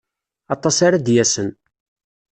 Aṭas 0.53 0.77
ara 0.87 1.03
d-yasen. 1.05 1.49